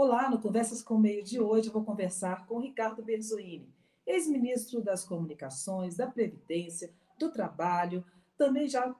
[0.00, 3.74] Olá, no Conversas com o Meio de hoje vou conversar com Ricardo Berzoini,
[4.06, 8.04] ex-ministro das Comunicações, da Previdência, do Trabalho,
[8.36, 8.94] também já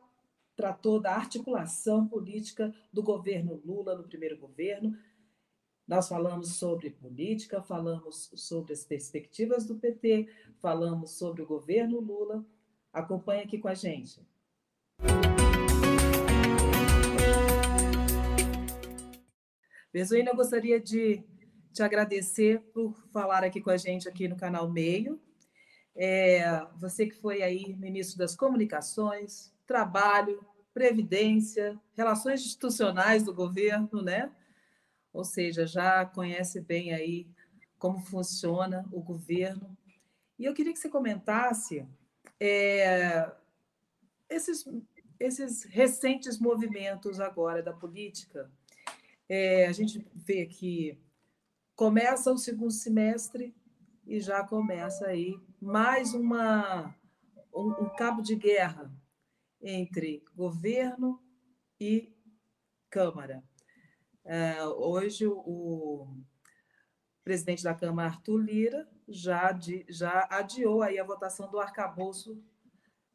[0.57, 4.99] tratou da articulação política do governo Lula no primeiro governo.
[5.87, 10.29] Nós falamos sobre política, falamos sobre as perspectivas do PT,
[10.61, 12.45] falamos sobre o governo Lula.
[12.93, 14.21] Acompanhe aqui com a gente.
[19.91, 21.25] Bezuína, eu gostaria de
[21.73, 25.19] te agradecer por falar aqui com a gente aqui no canal Meio.
[25.97, 34.31] É, você que foi aí ministro das Comunicações, Trabalho, Previdência, Relações Institucionais do governo, né?
[35.11, 37.27] Ou seja, já conhece bem aí
[37.79, 39.75] como funciona o governo.
[40.39, 41.89] E eu queria que você comentasse
[42.39, 43.33] é,
[44.29, 44.69] esses,
[45.19, 48.51] esses recentes movimentos agora da política
[49.29, 50.99] é, a gente vê que
[51.77, 53.55] começa o segundo semestre
[54.07, 56.95] e já começa aí mais uma,
[57.55, 58.91] um, um cabo de guerra
[59.61, 61.23] entre governo
[61.81, 62.13] e
[62.91, 63.45] Câmara.
[64.25, 66.07] É, hoje, o
[67.23, 72.43] presidente da Câmara, Arthur Lira, já, já adiou aí a votação do arcabouço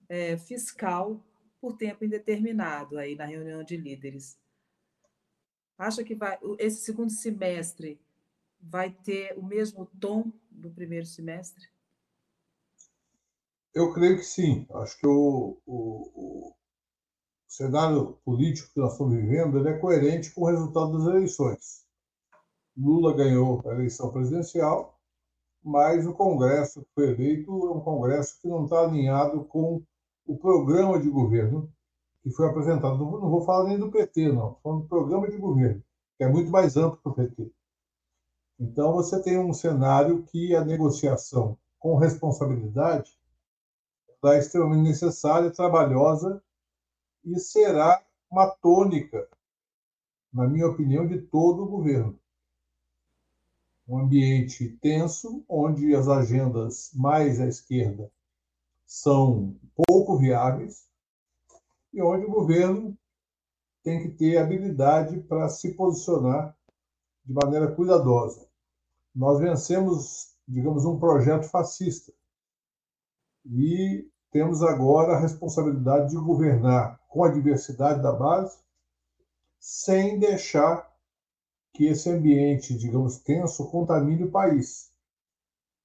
[0.08, 1.26] é, fiscal
[1.60, 4.38] por tempo indeterminado aí na reunião de líderes.
[5.84, 8.00] Acha que vai, esse segundo semestre
[8.58, 11.68] vai ter o mesmo tom do primeiro semestre?
[13.74, 14.66] Eu creio que sim.
[14.76, 16.56] Acho que o, o, o
[17.46, 21.86] cenário político que nós estamos vivendo é coerente com o resultado das eleições.
[22.78, 24.98] Lula ganhou a eleição presidencial,
[25.62, 29.84] mas o Congresso que foi eleito é um Congresso que não está alinhado com
[30.26, 31.70] o programa de governo
[32.24, 32.98] que foi apresentado.
[32.98, 34.54] Não, não vou falar nem do PT, não.
[34.54, 35.84] Estou falando do programa de governo,
[36.18, 37.52] que é muito mais amplo que o PT.
[38.60, 43.18] Então, você tem um cenário que a negociação com responsabilidade
[44.26, 46.42] é extremamente necessária, trabalhosa
[47.26, 49.28] e será uma tônica,
[50.32, 52.18] na minha opinião, de todo o governo.
[53.86, 58.10] Um ambiente tenso, onde as agendas mais à esquerda
[58.86, 60.88] são pouco viáveis,
[61.94, 62.98] e onde o governo
[63.84, 66.58] tem que ter habilidade para se posicionar
[67.24, 68.48] de maneira cuidadosa.
[69.14, 72.12] Nós vencemos, digamos, um projeto fascista
[73.46, 78.58] e temos agora a responsabilidade de governar com a diversidade da base,
[79.60, 80.92] sem deixar
[81.74, 84.92] que esse ambiente, digamos, tenso contamine o país.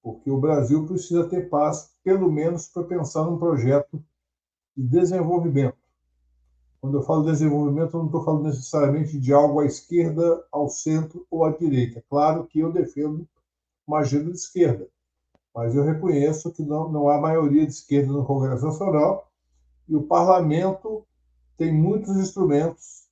[0.03, 4.03] Porque o Brasil precisa ter paz, pelo menos para pensar num projeto
[4.77, 5.88] de desenvolvimento.
[6.81, 11.27] Quando eu falo desenvolvimento, eu não estou falando necessariamente de algo à esquerda, ao centro
[11.31, 12.05] ou à direita.
[12.09, 13.29] Claro que eu defendo
[13.87, 14.89] uma agenda de esquerda,
[15.55, 19.29] mas eu reconheço que não, não há maioria de esquerda no Congresso Nacional
[19.89, 21.05] e o parlamento
[21.57, 23.09] tem muitos instrumentos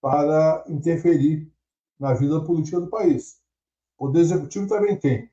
[0.00, 1.50] para interferir
[1.98, 3.40] na vida política do país.
[3.96, 5.30] O poder executivo também tem,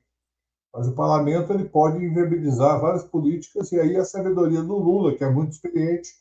[0.72, 5.24] mas o parlamento ele pode inviabilizar várias políticas e aí a sabedoria do Lula, que
[5.24, 6.14] é muito experiente,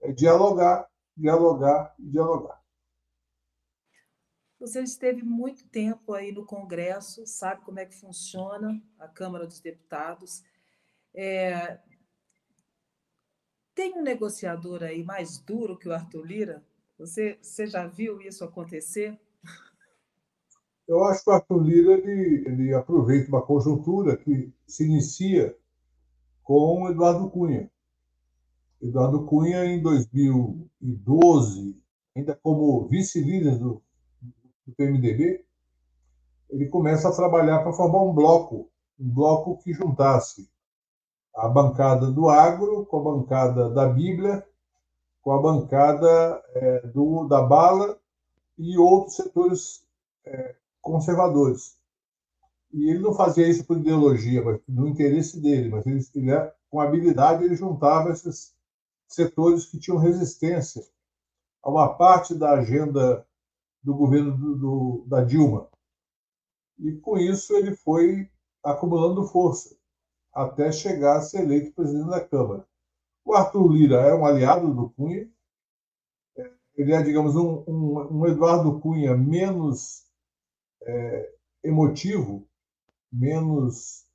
[0.00, 2.60] é dialogar, dialogar e dialogar.
[4.58, 9.60] Você esteve muito tempo aí no Congresso, sabe como é que funciona a Câmara dos
[9.60, 10.42] Deputados.
[11.14, 11.78] É...
[13.74, 16.64] Tem um negociador aí mais duro que o Arthur Lira?
[16.98, 19.18] Você, você já viu isso acontecer?
[20.86, 25.56] Eu acho que o Arthur Lira ele, ele aproveita uma conjuntura que se inicia
[26.42, 27.70] com o Eduardo Cunha.
[28.80, 31.76] Eduardo Cunha, em 2012,
[32.16, 33.82] ainda como vice-líder do,
[34.66, 35.44] do PMDB,
[36.48, 40.50] ele começa a trabalhar para formar um bloco, um bloco que juntasse
[41.34, 44.44] a bancada do agro com a bancada da Bíblia,
[45.22, 47.98] com a bancada é, do, da bala
[48.58, 49.86] e outros setores
[50.24, 51.78] é, conservadores.
[52.72, 56.80] E ele não fazia isso por ideologia, mas no interesse dele, mas ele, ele com
[56.80, 58.54] habilidade ele juntava esses
[59.14, 60.86] setores que tinham resistência
[61.62, 63.26] a uma parte da agenda
[63.82, 65.68] do governo do, do, da Dilma.
[66.78, 68.30] E com isso ele foi
[68.62, 69.76] acumulando força
[70.32, 72.66] até chegar a ser eleito presidente da Câmara.
[73.24, 75.28] O Arthur Lira é um aliado do Cunha,
[76.76, 80.06] ele é, digamos, um, um, um Eduardo Cunha menos
[80.82, 82.46] é, emotivo,
[83.12, 84.06] menos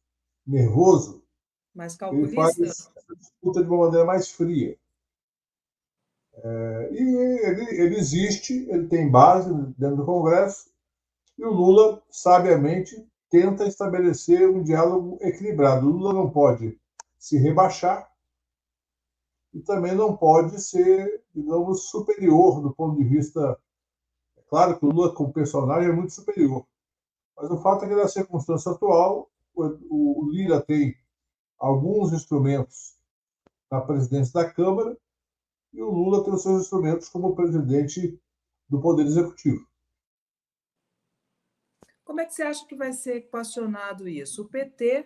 [0.47, 1.24] nervoso.
[1.75, 2.31] Mais calculista.
[2.31, 4.77] Ele faz disputa de uma maneira mais fria.
[6.37, 7.15] É, e
[7.45, 10.69] ele, ele existe, ele tem base dentro do Congresso,
[11.37, 15.87] E o Lula, sabiamente, tenta estabelecer um diálogo equilibrado.
[15.87, 16.79] O Lula não pode
[17.17, 18.09] se rebaixar
[19.53, 23.59] e também não pode ser, digamos, superior do ponto de vista.
[24.37, 26.65] É claro que o Lula, como personagem, é muito superior.
[27.35, 30.95] Mas o fato é que, na circunstância atual, o Lira tem
[31.57, 32.95] alguns instrumentos
[33.71, 34.97] na presidência da Câmara
[35.75, 38.18] e o Lula tem os seus instrumentos como presidente
[38.69, 39.68] do Poder Executivo.
[42.06, 44.44] Como é que você acha que vai ser equacionado isso?
[44.44, 45.06] O PT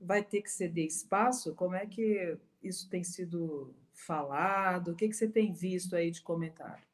[0.00, 1.54] vai ter que ceder espaço?
[1.54, 4.88] Como é que isso tem sido falado?
[4.88, 6.84] O que, que você tem visto aí de comentário?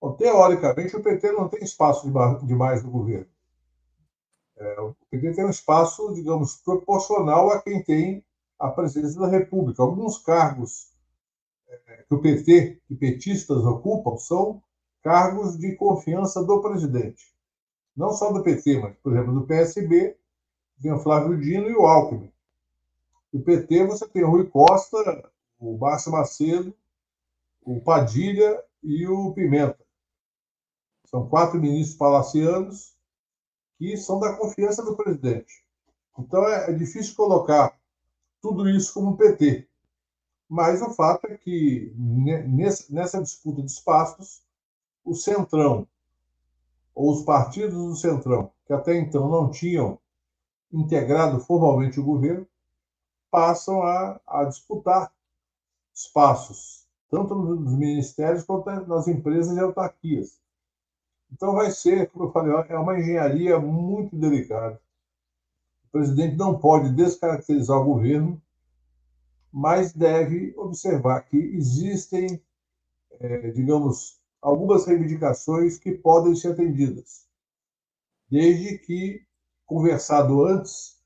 [0.00, 2.10] Bom, teoricamente, o PT não tem espaço
[2.44, 3.30] demais no governo.
[4.56, 8.24] É, o PT tem um espaço, digamos, proporcional a quem tem
[8.58, 9.82] a presidência da República.
[9.82, 10.89] Alguns cargos
[12.08, 14.62] que o PT e petistas ocupam são
[15.02, 17.34] cargos de confiança do presidente.
[17.96, 20.16] Não só do PT, mas, por exemplo, do PSB,
[20.80, 22.32] tem o Flávio Dino e o Alckmin.
[23.32, 26.74] Do PT, você tem o Rui Costa, o Márcio Macedo,
[27.62, 29.78] o Padilha e o Pimenta.
[31.04, 32.96] São quatro ministros palacianos
[33.78, 35.64] que são da confiança do presidente.
[36.18, 37.78] Então é, é difícil colocar
[38.40, 39.69] tudo isso como PT.
[40.50, 41.94] Mas o fato é que
[42.88, 44.42] nessa disputa de espaços,
[45.04, 45.86] o Centrão,
[46.92, 49.96] ou os partidos do Centrão, que até então não tinham
[50.72, 52.44] integrado formalmente o governo,
[53.30, 55.12] passam a, a disputar
[55.94, 60.40] espaços, tanto nos ministérios quanto nas empresas e autarquias.
[61.30, 64.82] Então vai ser, como eu falei, é uma engenharia muito delicada.
[65.84, 68.42] O presidente não pode descaracterizar o governo,
[69.52, 72.42] mas deve observar que existem,
[73.12, 77.26] é, digamos, algumas reivindicações que podem ser atendidas,
[78.28, 79.24] desde que
[79.66, 80.98] conversado antes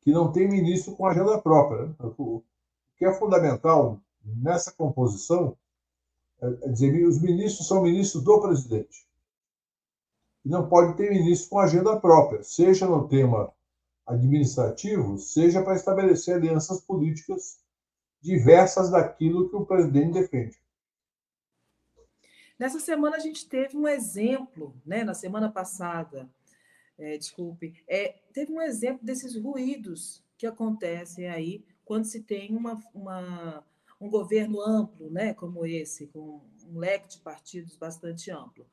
[0.00, 1.86] que não tem ministro com agenda própria.
[1.86, 1.94] Né?
[2.16, 2.42] O
[2.96, 5.56] que é fundamental nessa composição
[6.40, 9.06] é, é dizer os ministros são ministros do presidente.
[10.44, 13.52] E não pode ter ministro com agenda própria, seja no tema
[14.08, 17.58] administrativo, seja para estabelecer alianças políticas
[18.20, 20.58] diversas daquilo que o presidente defende.
[22.58, 25.04] Nessa semana a gente teve um exemplo, né?
[25.04, 26.28] na semana passada,
[26.98, 32.82] é, desculpe, é, teve um exemplo desses ruídos que acontecem aí quando se tem uma,
[32.92, 33.64] uma,
[34.00, 38.66] um governo amplo, né, como esse, com um leque de partidos bastante amplo.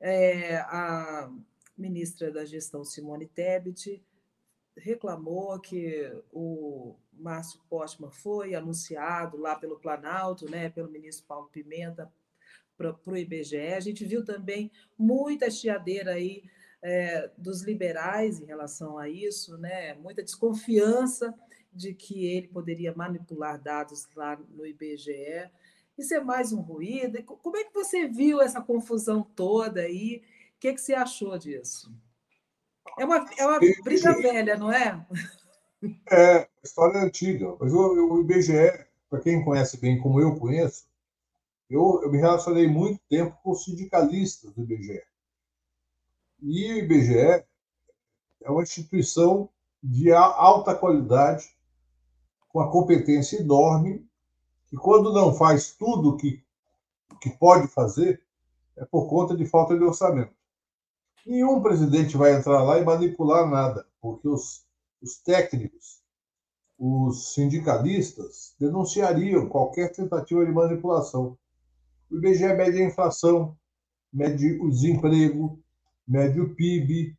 [0.00, 1.32] É, a
[1.78, 4.02] ministra da Gestão, Simone Tebet,
[4.76, 12.10] reclamou que o Márcio Postman foi anunciado lá pelo Planalto, né, pelo ministro Paulo Pimenta,
[12.76, 13.74] para o IBGE.
[13.74, 16.42] A gente viu também muita chiadeira aí
[16.82, 19.94] é, dos liberais em relação a isso, né?
[19.94, 21.32] muita desconfiança
[21.72, 25.48] de que ele poderia manipular dados lá no IBGE.
[25.96, 27.22] Isso é mais um ruído.
[27.22, 30.22] Como é que você viu essa confusão toda aí?
[30.56, 31.92] O que, é que você achou disso?
[32.98, 35.06] É uma, é uma briga velha, não é?
[36.10, 37.56] É, história antiga.
[37.58, 40.86] Mas o, o IBGE, para quem conhece bem, como eu conheço,
[41.68, 45.02] eu, eu me relacionei muito tempo com sindicalistas do IBGE.
[46.40, 47.44] E o IBGE
[48.42, 49.48] é uma instituição
[49.82, 51.44] de alta qualidade,
[52.48, 54.06] com a competência enorme,
[54.66, 56.44] que quando não faz tudo que,
[57.20, 58.22] que pode fazer,
[58.76, 60.34] é por conta de falta de orçamento.
[61.24, 64.64] Nenhum presidente vai entrar lá e manipular nada, porque os,
[65.00, 66.02] os técnicos,
[66.76, 71.38] os sindicalistas, denunciariam qualquer tentativa de manipulação.
[72.10, 73.56] O IBGE mede a inflação,
[74.12, 75.60] mede o desemprego,
[76.06, 77.16] mede o PIB,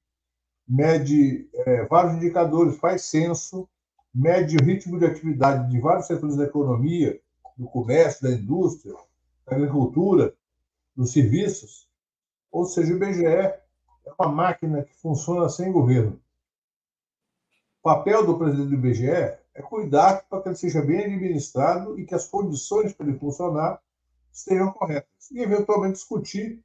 [0.68, 3.68] mede é, vários indicadores, faz censo,
[4.14, 7.20] mede o ritmo de atividade de vários setores da economia,
[7.58, 8.94] do comércio, da indústria,
[9.46, 10.34] da agricultura,
[10.96, 11.88] dos serviços.
[12.52, 13.63] Ou seja, o IBGE
[14.06, 16.20] é uma máquina que funciona sem governo.
[17.80, 22.06] O papel do presidente do IBGE é cuidar para que ele seja bem administrado e
[22.06, 23.82] que as condições para ele funcionar
[24.32, 25.30] estejam corretas.
[25.32, 26.64] E, eventualmente, discutir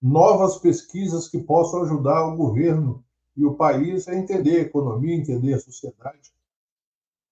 [0.00, 3.04] novas pesquisas que possam ajudar o governo
[3.36, 6.34] e o país a entender a economia, entender a sociedade.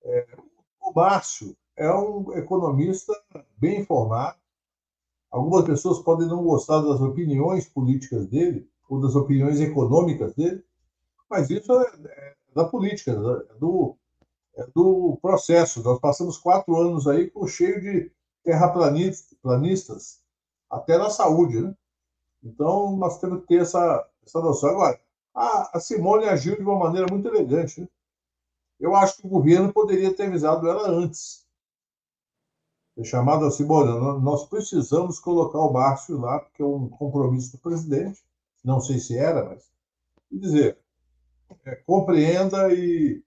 [0.05, 0.37] É,
[0.81, 3.13] o Márcio é um economista
[3.57, 4.39] bem informado.
[5.31, 10.63] Algumas pessoas podem não gostar das opiniões políticas dele ou das opiniões econômicas dele,
[11.31, 13.97] mas isso é, é da política, é do,
[14.55, 15.83] é do processo.
[15.83, 18.13] Nós passamos quatro anos aí com cheio de
[18.45, 20.21] terraplanistas,
[20.69, 21.75] até na saúde, né?
[22.45, 24.69] Então, nós temos que ter essa, essa noção.
[24.69, 25.01] Agora,
[25.35, 27.81] a, a Simone agiu de uma maneira muito elegante.
[27.81, 27.89] Né?
[28.79, 31.47] Eu acho que o governo poderia ter avisado ela antes.
[32.95, 37.59] Ter chamado a Simone, nós precisamos colocar o Márcio lá, porque é um compromisso do
[37.59, 38.23] presidente.
[38.65, 39.71] Não sei se era, mas.
[40.31, 40.79] Dizer,
[41.65, 43.23] é, compreenda e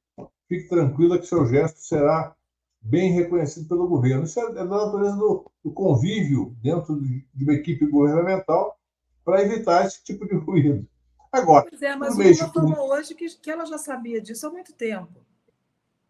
[0.48, 2.36] fique tranquila que seu gesto será
[2.82, 4.24] bem reconhecido pelo governo.
[4.24, 8.77] Isso é, é da natureza do, do convívio dentro de uma equipe governamental
[9.24, 10.88] para evitar esse tipo de ruído.
[11.32, 14.50] Agora, pois é, mas o Lula falou hoje que, que ela já sabia disso há
[14.50, 15.25] muito tempo.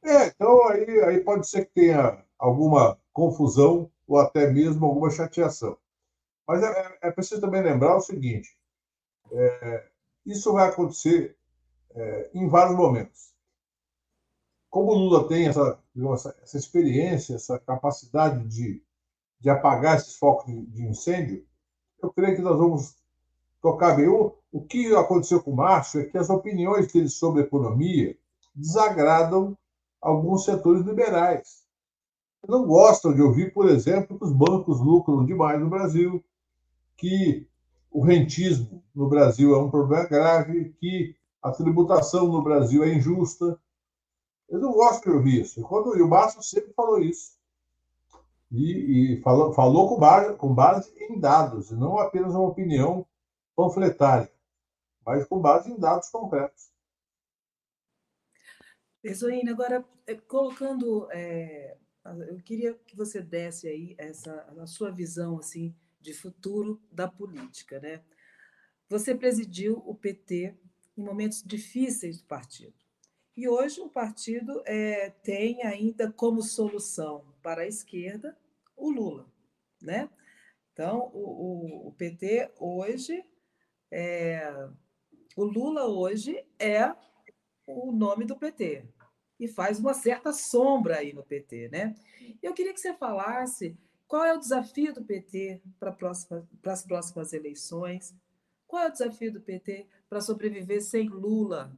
[0.04, 5.78] É, então aí, aí pode ser que tenha alguma confusão ou até mesmo alguma chateação.
[6.48, 8.56] Mas é, é preciso também lembrar o seguinte:
[9.32, 9.88] é,
[10.26, 11.38] isso vai acontecer
[11.94, 13.34] é, em vários momentos.
[14.70, 15.80] Como o Lula tem essa,
[16.14, 18.84] essa, essa experiência, essa capacidade de,
[19.40, 21.46] de apagar esses focos de, de incêndio,
[22.02, 22.96] eu creio que nós vamos
[23.62, 24.08] tocar bem.
[24.08, 28.18] O, o que aconteceu com o Márcio é que as opiniões dele sobre economia
[28.54, 29.58] desagradam
[30.02, 31.66] alguns setores liberais.
[32.48, 36.24] Não gostam de ouvir, por exemplo, que os bancos lucram demais no Brasil,
[36.96, 37.48] que
[37.96, 43.58] o rentismo no Brasil é um problema grave, que a tributação no Brasil é injusta.
[44.50, 45.62] Eles não gostam de ouvir isso.
[45.62, 47.40] Quando, e o Márcio sempre falou isso.
[48.52, 53.08] E, e falou, falou com, base, com base em dados, e não apenas uma opinião
[53.56, 54.30] panfletária,
[55.06, 56.70] mas com base em dados concretos.
[59.02, 61.08] Pesoine, agora, é, colocando.
[61.12, 61.78] É,
[62.28, 65.74] eu queria que você desse aí essa, a sua visão assim
[66.06, 67.80] de futuro da política.
[67.80, 68.02] Né?
[68.88, 70.56] Você presidiu o PT
[70.98, 72.74] em momentos difíceis do partido.
[73.36, 78.38] E hoje o partido é, tem ainda como solução para a esquerda
[78.78, 79.30] o Lula.
[79.82, 80.10] Né?
[80.72, 83.26] Então, o, o, o PT hoje
[83.92, 84.70] é,
[85.36, 86.94] o Lula hoje é
[87.68, 88.86] o nome do PT
[89.40, 91.94] e faz uma certa sombra aí no PT, né?
[92.42, 96.84] Eu queria que você falasse qual é o desafio do PT para, próxima, para as
[96.84, 98.16] próximas eleições,
[98.68, 101.76] qual é o desafio do PT para sobreviver sem Lula?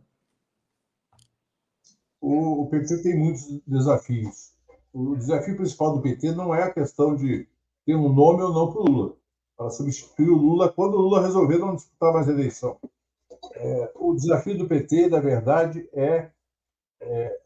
[2.19, 4.53] O, o PT tem muitos desafios.
[4.91, 7.47] O desafio principal do PT não é a questão de
[7.85, 9.17] ter um nome ou não para o Lula
[9.57, 12.79] para substituir o Lula quando o Lula resolver não disputar mais a eleição.
[13.55, 16.29] É, o desafio do PT, na verdade, é,
[17.01, 17.39] é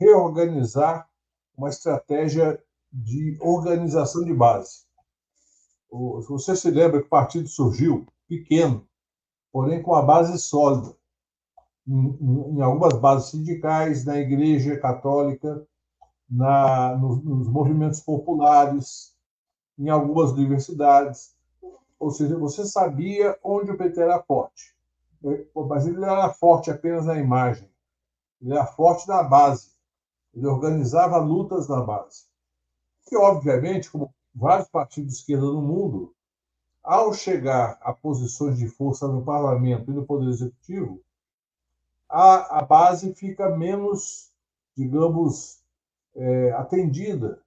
[0.00, 1.08] reorganizar
[1.56, 2.60] uma estratégia
[2.92, 4.82] de organização de base.
[5.90, 8.86] Você se lembra que o partido surgiu pequeno,
[9.52, 10.94] porém com a base sólida,
[11.86, 15.66] em, em algumas bases sindicais, na Igreja Católica,
[16.28, 19.14] na, nos, nos movimentos populares,
[19.78, 21.34] em algumas universidades.
[21.98, 24.74] Ou seja, você sabia onde o PT era forte.
[25.68, 27.70] Mas ele era forte apenas na imagem.
[28.40, 29.70] Ele era forte na base.
[30.34, 32.31] Ele organizava lutas na base.
[33.10, 36.14] E, obviamente, como vários partidos de esquerda no mundo,
[36.82, 41.00] ao chegar a posições de força no parlamento e no poder executivo,
[42.08, 44.30] a, a base fica menos,
[44.76, 45.62] digamos,
[46.14, 47.42] é, atendida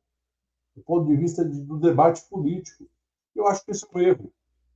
[0.75, 2.85] do ponto de vista de, do debate político.
[3.35, 4.33] Eu acho que isso é um erro.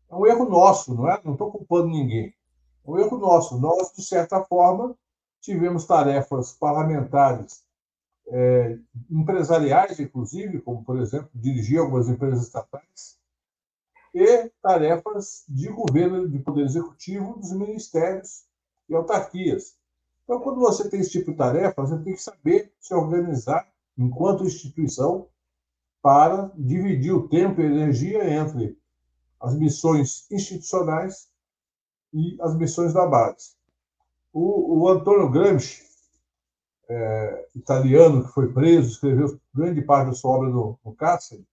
[0.09, 1.19] É um erro nosso, não é?
[1.23, 2.33] Não estou culpando ninguém.
[2.85, 3.59] É um erro nosso.
[3.59, 4.95] Nós, de certa forma,
[5.41, 7.63] tivemos tarefas parlamentares,
[8.29, 8.77] é,
[9.09, 13.19] empresariais, inclusive, como, por exemplo, dirigir algumas empresas estatais,
[14.13, 18.43] e tarefas de governo, de poder executivo, dos ministérios
[18.87, 19.77] e autarquias.
[20.23, 23.67] Então, quando você tem esse tipo de tarefa, você tem que saber se organizar
[23.97, 25.27] enquanto instituição
[26.01, 28.77] para dividir o tempo e energia entre
[29.39, 31.29] as missões institucionais
[32.13, 33.53] e as missões da base.
[34.31, 35.88] O, o Antônio Gramsci,
[36.89, 41.45] é, italiano que foi preso, escreveu grande parte da sua obra no, no cárcere,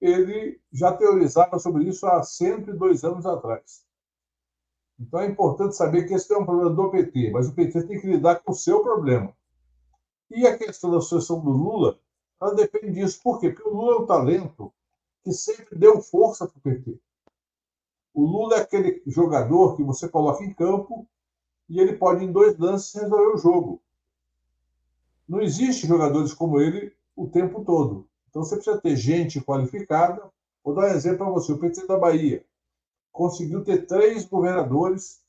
[0.00, 3.84] ele já teorizava sobre isso há 102 anos atrás.
[4.98, 8.00] Então é importante saber que esse é um problema do PT, mas o PT tem
[8.00, 9.36] que lidar com o seu problema.
[10.30, 11.98] E a questão da sucessão do Lula,
[12.40, 13.20] ela depende disso.
[13.22, 13.50] Por quê?
[13.50, 14.72] Porque o Lula é um talento
[15.22, 16.98] que sempre deu força para o PT.
[18.14, 21.06] O Lula é aquele jogador que você coloca em campo
[21.68, 23.82] e ele pode, em dois lances, resolver o jogo.
[25.28, 28.08] Não existe jogadores como ele o tempo todo.
[28.28, 30.22] Então você precisa ter gente qualificada.
[30.62, 32.44] Vou dar um exemplo para você: o PT da Bahia
[33.12, 35.22] conseguiu ter três governadores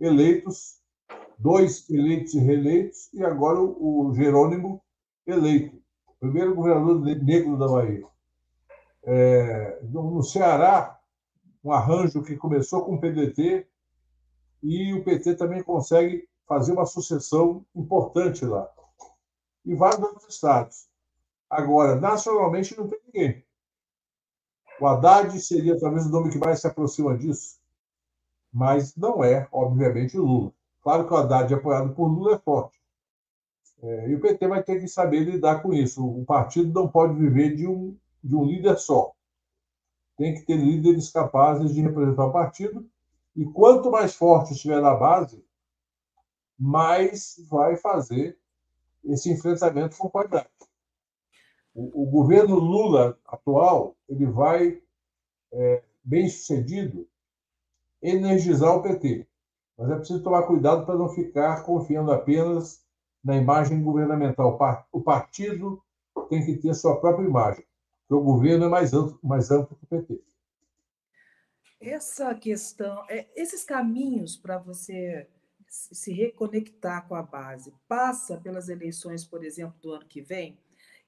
[0.00, 0.80] eleitos,
[1.38, 4.82] dois eleitos e reeleitos, e agora o Jerônimo
[5.24, 5.80] eleito,
[6.18, 8.04] primeiro governador negro da Bahia.
[9.04, 10.98] É, no Ceará,
[11.62, 13.66] um arranjo que começou com o PDT
[14.62, 18.68] e o PT também consegue fazer uma sucessão importante lá.
[19.64, 20.88] E vários outros estados.
[21.48, 23.44] Agora, nacionalmente, não tem ninguém.
[24.80, 27.60] O Haddad seria talvez o nome que mais se aproxima disso,
[28.50, 30.52] mas não é, obviamente, Lula.
[30.82, 32.80] Claro que o Haddad, apoiado por Lula, é forte.
[33.82, 36.06] É, e o PT vai ter que saber lidar com isso.
[36.06, 39.12] O partido não pode viver de um, de um líder só.
[40.16, 42.88] Tem que ter líderes capazes de representar o partido.
[43.36, 45.44] E quanto mais forte estiver na base,
[46.58, 48.38] mais vai fazer
[49.04, 50.48] esse enfrentamento com qualidade.
[51.74, 54.82] O, o governo Lula atual ele vai
[55.52, 57.08] é, bem sucedido
[58.02, 59.26] energizar o PT,
[59.76, 62.84] mas é preciso tomar cuidado para não ficar confiando apenas
[63.22, 64.58] na imagem governamental.
[64.90, 65.82] O partido
[66.28, 67.64] tem que ter sua própria imagem,
[68.00, 70.22] porque o governo é mais amplo, mais amplo que o PT.
[71.80, 75.26] Essa questão, é, esses caminhos para você
[75.70, 80.58] se reconectar com a base, passa pelas eleições, por exemplo, do ano que vem?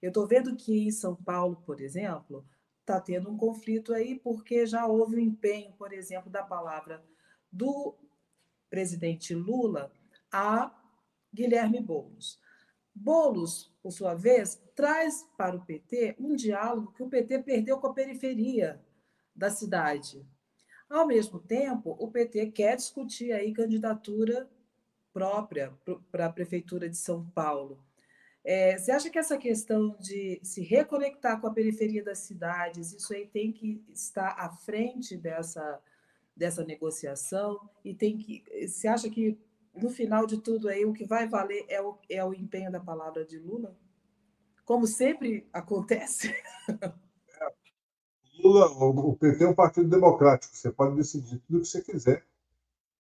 [0.01, 2.47] Eu estou vendo que em São Paulo, por exemplo,
[2.81, 7.05] está tendo um conflito aí, porque já houve um empenho, por exemplo, da palavra
[7.51, 7.95] do
[8.71, 9.93] presidente Lula
[10.31, 10.73] a
[11.35, 12.41] Guilherme Boulos.
[12.95, 17.89] Boulos, por sua vez, traz para o PT um diálogo que o PT perdeu com
[17.89, 18.81] a periferia
[19.35, 20.25] da cidade.
[20.93, 24.47] Ao mesmo tempo, o PT quer discutir aí candidatura
[25.11, 25.73] própria
[26.11, 27.83] para a prefeitura de São Paulo.
[28.45, 33.15] É, você acha que essa questão de se reconectar com a periferia das cidades, isso
[33.15, 35.81] aí tem que estar à frente dessa,
[36.37, 38.45] dessa negociação e tem que.
[38.69, 39.39] Você acha que
[39.75, 42.81] no final de tudo aí o que vai valer é o, é o empenho da
[42.81, 43.75] palavra de Lula?
[44.63, 46.35] Como sempre acontece.
[48.43, 52.25] Lula, o PT é um partido democrático, você pode decidir tudo o que você quiser,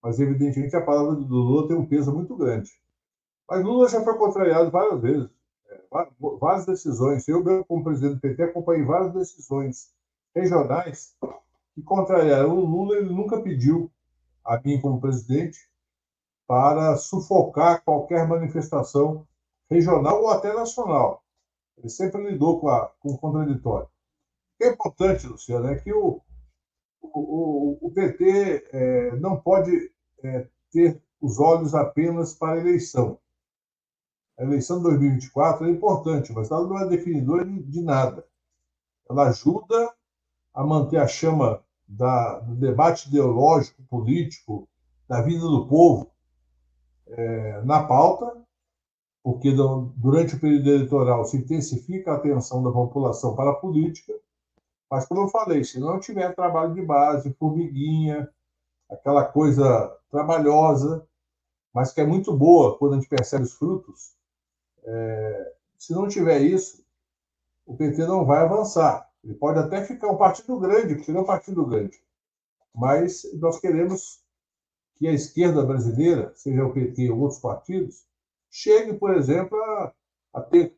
[0.02, 2.70] mas evidentemente a palavra do Lula tem um peso muito grande.
[3.48, 5.30] Mas Lula já foi contrariado várias vezes,
[5.68, 5.80] é,
[6.40, 7.26] várias decisões.
[7.28, 9.90] Eu, como presidente do PT, acompanhei várias decisões
[10.34, 11.14] regionais
[11.74, 12.96] que contrariaram o Lula.
[12.96, 13.90] Ele nunca pediu
[14.44, 15.58] a mim, como presidente,
[16.46, 19.26] para sufocar qualquer manifestação
[19.70, 21.22] regional ou até nacional.
[21.76, 23.88] Ele sempre lidou com, a, com o contraditório.
[24.62, 26.20] É importante, Luciano, é que o,
[27.00, 33.18] o, o, o PT é, não pode é, ter os olhos apenas para a eleição.
[34.38, 38.24] A eleição de 2024 é importante, mas ela não é definidora de nada.
[39.10, 39.92] Ela ajuda
[40.54, 44.68] a manter a chama da, do debate ideológico, político,
[45.08, 46.10] da vida do povo
[47.08, 48.40] é, na pauta,
[49.22, 49.52] porque
[49.96, 54.12] durante o período eleitoral se intensifica a atenção da população para a política,
[54.92, 58.30] mas, como eu falei, se não tiver trabalho de base, formiguinha,
[58.90, 61.08] aquela coisa trabalhosa,
[61.72, 64.12] mas que é muito boa quando a gente percebe os frutos,
[64.84, 66.84] é, se não tiver isso,
[67.64, 69.10] o PT não vai avançar.
[69.24, 71.98] Ele pode até ficar um partido grande, porque ele é um partido grande.
[72.74, 74.22] Mas nós queremos
[74.96, 78.04] que a esquerda brasileira, seja o PT ou outros partidos,
[78.50, 79.94] chegue, por exemplo, a,
[80.34, 80.76] a ter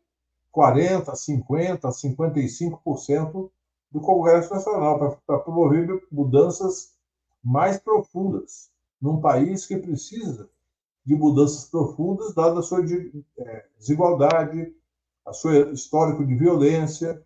[0.53, 3.51] 40%, 50%, 55%
[3.95, 6.95] do Congresso Nacional, para promover mudanças
[7.41, 8.69] mais profundas
[9.01, 10.51] num país que precisa
[11.07, 14.75] de mudanças profundas, dada a sua é, desigualdade,
[15.25, 17.23] a sua histórico de violência,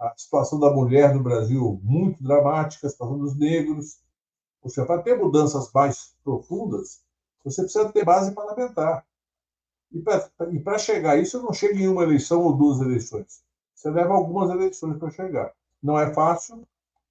[0.00, 4.00] a situação da mulher no Brasil muito dramática, a situação dos negros.
[4.66, 7.02] Seja, para ter mudanças mais profundas,
[7.44, 9.06] você precisa ter base parlamentar.
[9.92, 13.44] E para chegar a isso, não chega em uma eleição ou duas eleições.
[13.76, 15.54] Você leva algumas eleições para chegar.
[15.82, 16.66] Não é fácil,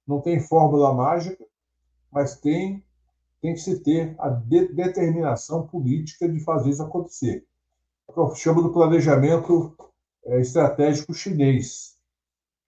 [0.06, 1.44] não tem fórmula mágica,
[2.10, 2.84] mas tem
[3.40, 7.46] tem que se ter a de determinação política de fazer isso acontecer.
[8.08, 9.74] É eu chamo do planejamento
[10.24, 11.96] é, estratégico chinês.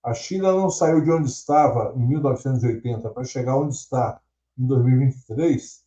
[0.03, 4.21] A China não saiu de onde estava em 1980 para chegar onde está
[4.59, 5.85] em 2023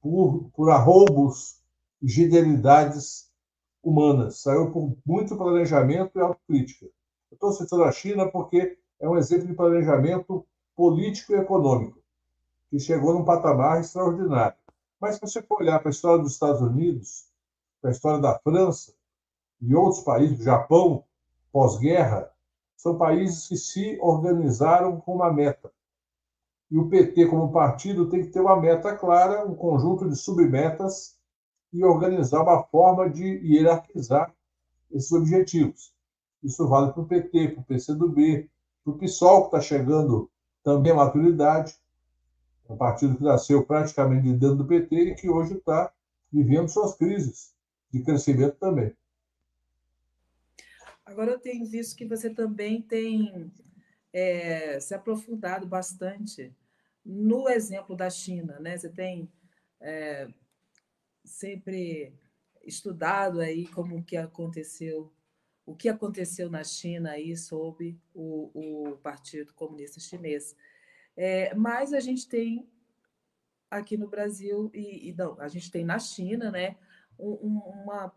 [0.00, 1.60] por, por arroubos
[2.02, 3.30] e genialidades
[3.82, 4.40] humanas.
[4.40, 6.86] Saiu por muito planejamento e autocrítica.
[7.30, 11.98] Eu estou citando a China porque é um exemplo de planejamento político e econômico
[12.70, 14.56] que chegou num patamar extraordinário.
[15.00, 17.28] Mas se você for olhar para a história dos Estados Unidos,
[17.80, 18.92] para a história da França
[19.60, 21.04] e outros países, o Japão,
[21.52, 22.30] pós-guerra,
[22.76, 25.72] são países que se organizaram com uma meta.
[26.70, 31.18] E o PT, como partido, tem que ter uma meta clara, um conjunto de submetas
[31.72, 34.32] e organizar uma forma de hierarquizar
[34.90, 35.92] esses objetivos.
[36.42, 38.48] Isso vale para o PT, para o PCdoB,
[38.88, 40.30] para o PSOL, que está chegando
[40.62, 41.76] também à maturidade,
[42.68, 45.92] um partido que nasceu praticamente dentro do PT e que hoje está
[46.32, 47.54] vivendo suas crises
[47.90, 48.94] de crescimento também.
[51.04, 53.50] Agora eu tenho visto que você também tem
[54.12, 56.54] é, se aprofundado bastante
[57.04, 58.76] no exemplo da China, né?
[58.76, 59.30] Você tem
[59.80, 60.28] é,
[61.24, 62.12] sempre
[62.62, 65.10] estudado aí como que aconteceu,
[65.68, 70.56] o que aconteceu na China aí sob o, o Partido Comunista Chinês.
[71.14, 72.66] É, mas a gente tem
[73.70, 76.76] aqui no Brasil e, e, não, a gente tem na China, né?
[77.18, 78.14] uma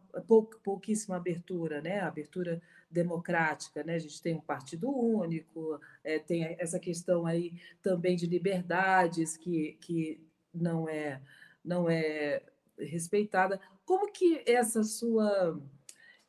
[0.63, 2.01] pouquíssima abertura, né?
[2.01, 3.95] Abertura democrática, né?
[3.95, 9.75] A gente tem um partido único, é, tem essa questão aí também de liberdades que,
[9.81, 11.19] que não é
[11.65, 12.43] não é
[12.77, 13.59] respeitada.
[13.83, 15.59] Como que essa sua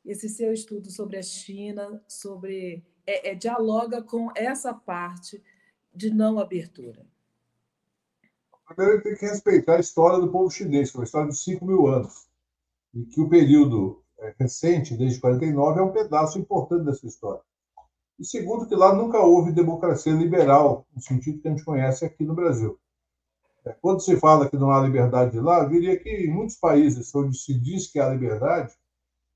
[0.04, 5.42] esse seu estudo sobre a China, sobre é, é dialoga com essa parte
[5.94, 7.06] de não abertura?
[8.74, 11.64] Primeiro, tem que respeitar a história do povo chinês, que é uma história de 5
[11.64, 12.26] mil anos,
[12.94, 17.42] e que o período é, recente, desde 49, é um pedaço importante dessa história.
[18.18, 22.24] E segundo, que lá nunca houve democracia liberal, no sentido que a gente conhece aqui
[22.24, 22.78] no Brasil.
[23.64, 27.14] É, quando se fala que não há liberdade lá, eu diria que em muitos países
[27.14, 28.74] onde se diz que há liberdade,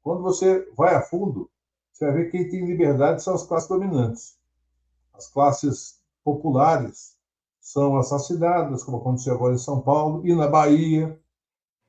[0.07, 1.51] quando você vai a fundo,
[1.92, 4.38] você vai ver que quem tem liberdade são as classes dominantes.
[5.12, 7.19] As classes populares
[7.59, 11.21] são assassinadas, como aconteceu agora em São Paulo, e na Bahia,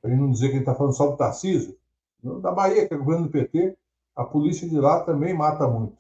[0.02, 1.78] para não dizer que ele está falando só do Tarcísio,
[2.42, 3.78] da Bahia, que é o governo do PT,
[4.16, 6.00] a polícia de lá também mata muito.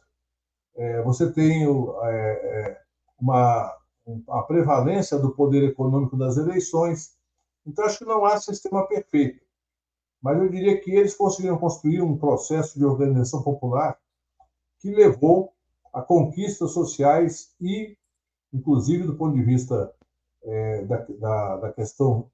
[0.75, 2.81] É, você tem é, é,
[3.19, 3.71] uma
[4.27, 7.15] a prevalência do poder econômico das eleições.
[7.63, 9.45] Então, acho que não há sistema perfeito.
[10.21, 13.97] Mas eu diria que eles conseguiram construir um processo de organização popular
[14.79, 15.53] que levou
[15.93, 17.97] a conquistas sociais e,
[18.53, 19.93] inclusive, do ponto de vista
[20.43, 22.29] é, da, da, da questão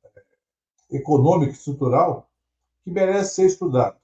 [0.91, 2.29] é, econômica e estrutural,
[2.83, 3.97] que merece ser estudado,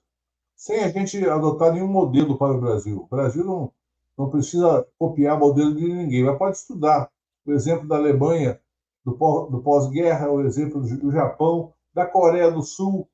[0.56, 3.02] sem a gente adotar nenhum modelo para o Brasil.
[3.04, 3.74] O Brasil não,
[4.18, 7.12] não precisa copiar modelo de ninguém, mas pode estudar.
[7.46, 8.60] O exemplo da Alemanha,
[9.04, 9.14] do,
[9.48, 13.10] do pós-guerra, o exemplo do Japão, da Coreia do Sul,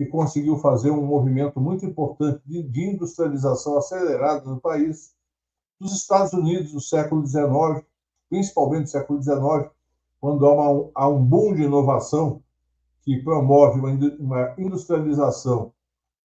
[0.00, 5.14] que conseguiu fazer um movimento muito importante de, de industrialização acelerada no país,
[5.78, 7.84] dos Estados Unidos do século XIX,
[8.30, 9.70] principalmente do século XIX,
[10.18, 12.42] quando há, uma, há um boom de inovação
[13.02, 13.78] que promove
[14.18, 15.74] uma industrialização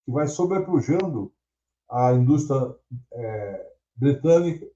[0.05, 1.33] que vai sobrepujando
[1.91, 2.77] a indústria
[3.11, 4.67] é, britânica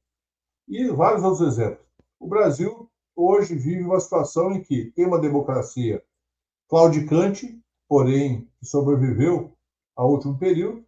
[0.66, 1.84] e vários outros exemplos.
[2.18, 6.02] O Brasil hoje vive uma situação em que tem uma democracia
[6.66, 9.52] claudicante, porém sobreviveu
[9.94, 10.84] ao último período,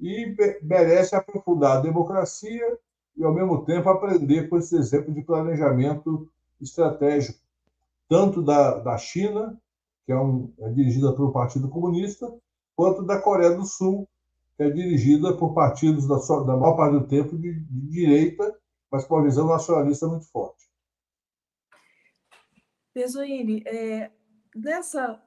[0.00, 2.78] e merece aprofundar a democracia
[3.16, 7.40] e, ao mesmo tempo, aprender com esse exemplo de planejamento estratégico,
[8.08, 9.60] tanto da, da China
[10.06, 12.32] que é, um, é dirigida pelo Partido Comunista,
[12.74, 14.08] quanto da Coreia do Sul,
[14.56, 18.58] que é dirigida por partidos da, da maior parte do tempo de, de direita,
[18.90, 20.66] mas com uma visão nacionalista muito forte.
[22.94, 24.10] Pesoini, é,
[24.56, 25.22] nessa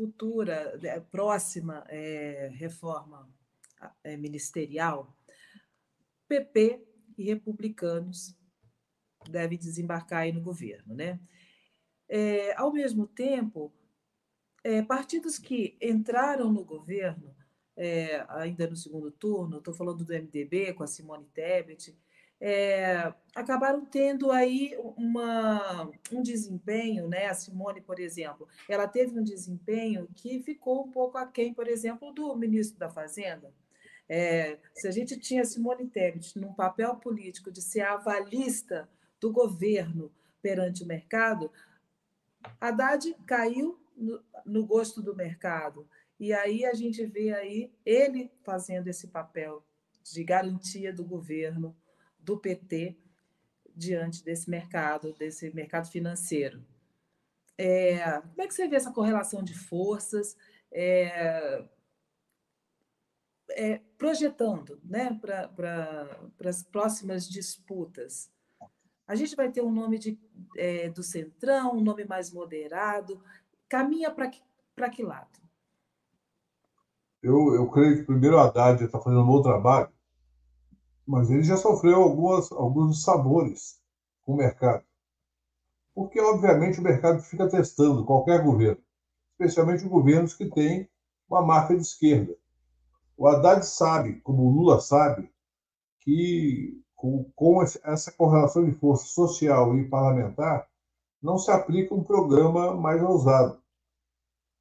[0.00, 3.28] futura, é, próxima é, reforma
[4.02, 5.14] é, ministerial,
[6.26, 6.82] PP
[7.18, 8.34] e republicanos
[9.28, 11.20] devem desembarcar aí no governo, né?
[12.08, 13.70] É, ao mesmo tempo,
[14.64, 17.36] é, partidos que entraram no governo
[17.76, 21.94] é, ainda no segundo turno, estou falando do MDB com a Simone Tebet,
[22.40, 27.26] é, acabaram tendo aí uma, um desempenho, né?
[27.26, 32.12] A Simone, por exemplo, ela teve um desempenho que ficou um pouco aquém, por exemplo,
[32.12, 33.52] do ministro da Fazenda.
[34.08, 38.88] É, se a gente tinha Simone Tebet num papel político de ser avalista
[39.20, 40.10] do governo
[40.42, 41.52] perante o mercado,
[42.58, 45.86] Haddad caiu no, no gosto do mercado.
[46.18, 49.64] E aí a gente vê aí ele fazendo esse papel
[50.02, 51.76] de garantia do governo,
[52.22, 52.96] do PT,
[53.74, 56.62] diante desse mercado, desse mercado financeiro.
[57.56, 60.36] É, como é que você vê essa correlação de forças,
[60.72, 61.64] é,
[63.50, 68.30] é, projetando né, para pra, as próximas disputas?
[69.06, 70.18] A gente vai ter um nome de,
[70.56, 73.22] é, do Centrão, um nome mais moderado.
[73.68, 74.40] Caminha para que,
[74.92, 75.38] que lado?
[77.22, 79.92] Eu, eu creio que primeiro o Haddad está fazendo um bom trabalho,
[81.10, 83.80] mas ele já sofreu algumas, alguns sabores
[84.22, 84.84] com o mercado.
[85.92, 88.80] Porque, obviamente, o mercado fica testando qualquer governo,
[89.32, 90.88] especialmente governos que têm
[91.28, 92.36] uma marca de esquerda.
[93.16, 95.28] O Haddad sabe, como o Lula sabe,
[95.98, 100.68] que com, com essa correlação de força social e parlamentar,
[101.20, 103.60] não se aplica um programa mais ousado.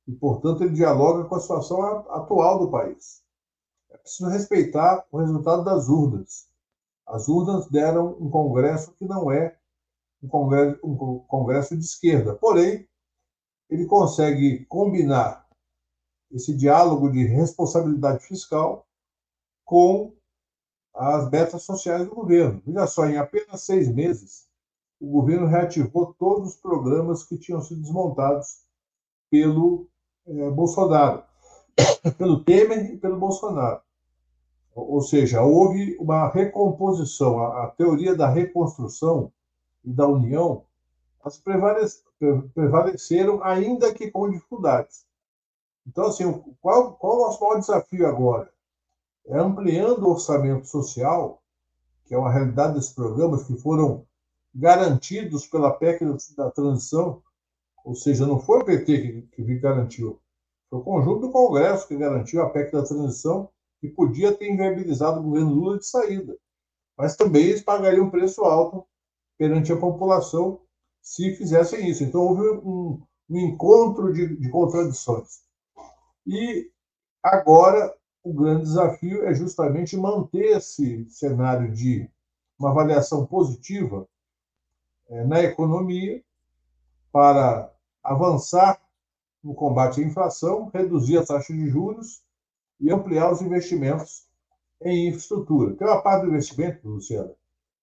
[0.08, 3.24] E, portanto, ele dialoga com a situação atual do país.
[4.02, 6.48] Preciso respeitar o resultado das urnas.
[7.06, 9.58] As urnas deram um Congresso que não é
[10.22, 12.36] um Congresso, um congresso de esquerda.
[12.36, 12.88] Porém,
[13.70, 15.48] ele consegue combinar
[16.32, 18.88] esse diálogo de responsabilidade fiscal
[19.64, 20.14] com
[20.94, 22.62] as metas sociais do governo.
[22.66, 24.48] Veja só, em apenas seis meses,
[25.00, 28.64] o governo reativou todos os programas que tinham sido desmontados
[29.30, 29.88] pelo
[30.28, 31.24] eh, Bolsonaro,
[32.18, 33.82] pelo Temer e pelo Bolsonaro.
[34.88, 39.32] Ou seja, houve uma recomposição, a, a teoria da reconstrução
[39.84, 40.66] e da união,
[41.22, 41.42] elas
[42.54, 45.06] prevaleceram, ainda que com dificuldades.
[45.88, 48.52] Então, assim, qual, qual o nosso maior desafio agora?
[49.26, 51.42] É ampliando o orçamento social,
[52.06, 54.06] que é uma realidade desses programas que foram
[54.54, 56.04] garantidos pela PEC
[56.36, 57.22] da transição,
[57.84, 60.20] ou seja, não foi o PT que, que garantiu,
[60.70, 65.20] foi o conjunto do Congresso que garantiu a PEC da transição, que podia ter inviabilizado
[65.20, 66.38] o governo Lula de saída.
[66.98, 68.86] Mas também eles pagariam um preço alto
[69.38, 70.60] perante a população
[71.02, 72.04] se fizessem isso.
[72.04, 75.42] Então, houve um, um encontro de, de contradições.
[76.28, 76.70] E
[77.24, 82.10] agora, o grande desafio é justamente manter esse cenário de
[82.60, 84.08] uma avaliação positiva
[85.08, 86.22] é, na economia
[87.12, 88.80] para avançar
[89.42, 92.22] no combate à inflação, reduzir a taxa de juros
[92.80, 94.28] e ampliar os investimentos
[94.82, 95.76] em infraestrutura.
[95.76, 97.34] Tem uma parte do investimento, Luciana,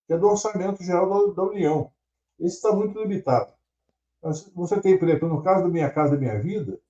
[0.07, 1.91] que é do orçamento geral da, União.
[2.41, 3.53] Esse está muito limitado.
[4.55, 6.81] Você tem, por exemplo, no caso do Minha Casa Minha Vida,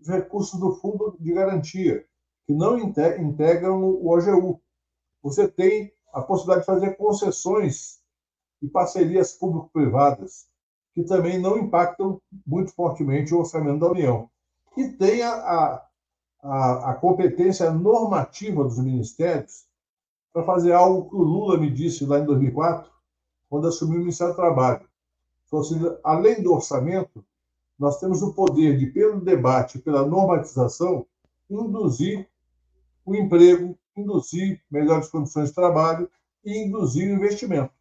[0.00, 2.04] os recursos do Fundo de Garantia,
[2.46, 4.60] que não integram o OGU.
[5.22, 8.00] Você tem a possibilidade de fazer concessões
[8.62, 10.46] e parcerias público-privadas,
[10.92, 14.30] que também não impactam muito fortemente o orçamento da União.
[14.76, 15.86] E tem a, a,
[16.44, 19.64] a competência normativa dos ministérios
[20.30, 22.90] para fazer algo que o Lula me disse lá em 2004,
[23.48, 24.86] quando assumiu o Ministério do Trabalho.
[25.48, 27.24] Falou assim, além do orçamento,
[27.78, 31.06] nós temos o poder de, pelo debate, pela normatização,
[31.48, 32.28] induzir
[33.06, 36.10] o emprego, induzir melhores condições de trabalho
[36.44, 37.72] e induzir o investimento.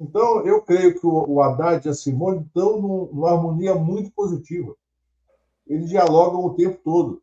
[0.00, 4.74] Então, eu creio que o Haddad e a Simone estão numa harmonia muito positiva.
[5.66, 7.22] Eles dialogam o tempo todo.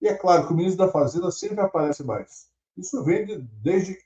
[0.00, 2.48] E é claro que o ministro da Fazenda sempre aparece mais.
[2.76, 3.98] Isso vem de, desde,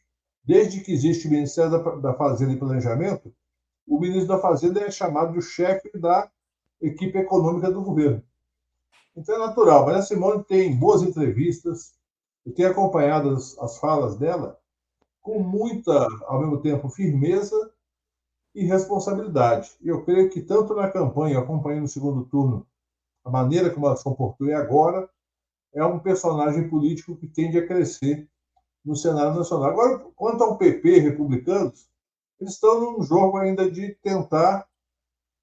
[0.44, 3.34] desde que existe o Ministério da, da Fazenda e Planejamento,
[3.86, 6.30] o ministro da Fazenda é chamado de chefe da
[6.80, 8.22] equipe econômica do governo.
[9.16, 9.84] Então é natural.
[9.86, 11.92] Mas a Simone tem boas entrevistas,
[12.46, 14.58] eu tenho acompanhado as, as falas dela
[15.20, 17.70] com muita, ao mesmo tempo, firmeza
[18.54, 19.70] e responsabilidade.
[19.80, 22.66] E eu creio que tanto na campanha, acompanhando o segundo turno,
[23.24, 25.08] a maneira como ela se comportou e agora,
[25.74, 28.28] é um personagem político que tende a crescer
[28.84, 29.70] no cenário nacional.
[29.70, 31.88] Agora, quanto ao PP, republicanos,
[32.40, 34.66] eles estão num jogo ainda de tentar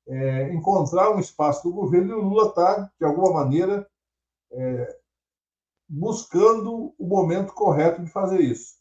[0.07, 3.87] é, encontrar um espaço do governo e o Lula está, de alguma maneira,
[4.51, 4.99] é,
[5.87, 8.77] buscando o momento correto de fazer isso.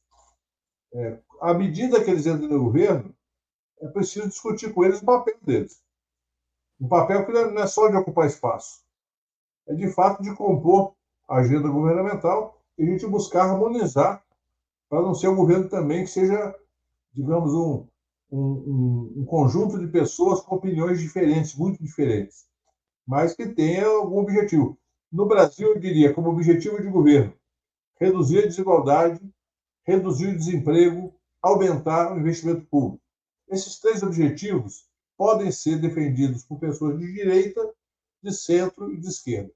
[0.95, 3.15] É, à medida que eles entram no governo,
[3.81, 5.83] é preciso discutir com eles o papel deles.
[6.81, 8.83] Um papel que não é só de ocupar espaço,
[9.69, 10.96] é de fato de compor
[11.29, 14.23] agenda governamental e a gente buscar harmonizar
[14.89, 16.55] para não ser um governo também que seja,
[17.13, 17.87] digamos, um,
[18.31, 22.47] um, um, conjunto de pessoas com opiniões diferentes, muito diferentes,
[23.07, 24.79] mas que tenha algum objetivo.
[25.11, 27.35] No Brasil, eu diria, como objetivo de governo,
[27.99, 29.21] reduzir a desigualdade,
[29.85, 33.03] reduzir o desemprego, aumentar o investimento público.
[33.49, 34.87] Esses três objetivos
[35.17, 37.61] podem ser defendidos por pessoas de direita,
[38.23, 39.53] de centro e de esquerda.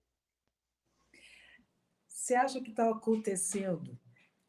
[2.31, 3.99] Você acha que está acontecendo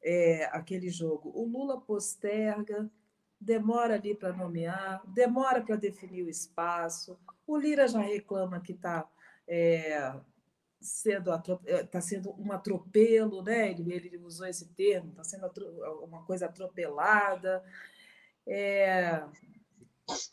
[0.03, 1.31] é, aquele jogo?
[1.33, 2.87] O Lula posterga,
[3.39, 7.19] demora ali para nomear, demora para definir o espaço.
[7.47, 9.09] O Lira já reclama que está
[9.47, 10.13] é,
[10.79, 11.31] sendo,
[11.89, 13.71] tá sendo um atropelo, né?
[13.71, 15.47] ele, ele usou esse termo, está sendo
[16.03, 17.63] uma coisa atropelada.
[18.45, 19.23] É,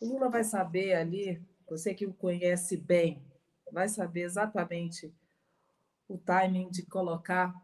[0.02, 3.24] o Lula vai saber ali, você que o conhece bem,
[3.72, 5.10] vai saber exatamente
[6.08, 7.54] o timing de colocar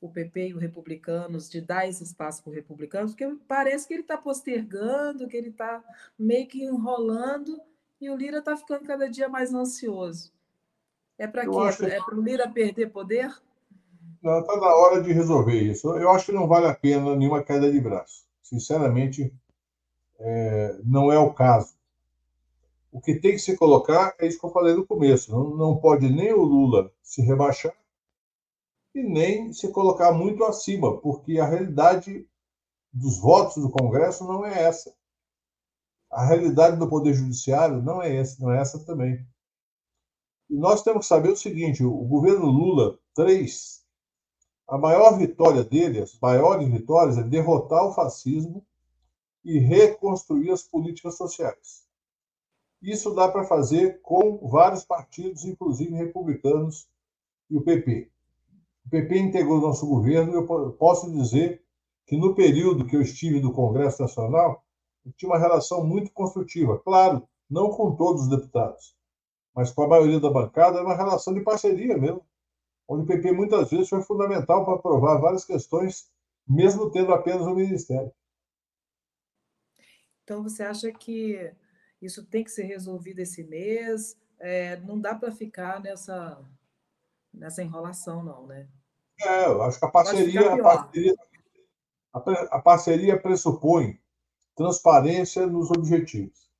[0.00, 3.94] o PP e os republicanos, de dar esse espaço para os republicanos, porque parece que
[3.94, 5.82] ele está postergando, que ele está
[6.18, 7.60] meio que enrolando,
[8.00, 10.32] e o Lira está ficando cada dia mais ansioso.
[11.18, 11.86] É para quê?
[11.86, 13.34] É para o Lira perder poder?
[14.16, 15.88] Está na hora de resolver isso.
[15.96, 18.26] Eu acho que não vale a pena nenhuma queda de braço.
[18.42, 19.32] Sinceramente,
[20.18, 21.75] é, não é o caso.
[22.96, 25.30] O que tem que se colocar é isso que eu falei no começo.
[25.30, 27.76] Não, não pode nem o Lula se rebaixar
[28.94, 32.26] e nem se colocar muito acima, porque a realidade
[32.90, 34.96] dos votos do Congresso não é essa.
[36.10, 39.22] A realidade do Poder Judiciário não é essa, não é essa também.
[40.48, 43.84] E nós temos que saber o seguinte: o governo Lula 3,
[44.68, 48.66] a maior vitória dele, as maiores vitórias, é derrotar o fascismo
[49.44, 51.85] e reconstruir as políticas sociais.
[52.82, 56.88] Isso dá para fazer com vários partidos, inclusive republicanos
[57.50, 58.10] e o PP.
[58.86, 61.62] O PP integrou nosso governo e eu posso dizer
[62.06, 64.64] que no período que eu estive no Congresso Nacional,
[65.04, 66.78] eu tinha uma relação muito construtiva.
[66.78, 68.96] Claro, não com todos os deputados,
[69.54, 72.24] mas com a maioria da bancada, era uma relação de parceria mesmo,
[72.86, 76.08] onde o PP muitas vezes foi fundamental para aprovar várias questões,
[76.46, 78.12] mesmo tendo apenas o um ministério.
[80.22, 81.52] Então, você acha que
[82.00, 84.16] isso tem que ser resolvido esse mês?
[84.38, 86.38] É, não dá para ficar nessa,
[87.32, 88.68] nessa enrolação, não, né?
[89.20, 91.14] É, eu acho que a parceria, a parceria,
[92.50, 93.98] a parceria pressupõe
[94.54, 96.50] transparência nos objetivos.